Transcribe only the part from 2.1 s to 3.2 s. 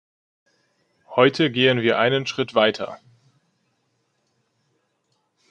Schritt weiter.